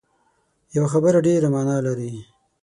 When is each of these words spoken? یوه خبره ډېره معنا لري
یوه 0.75 0.87
خبره 0.93 1.19
ډېره 1.27 1.47
معنا 1.55 1.77
لري 1.87 2.11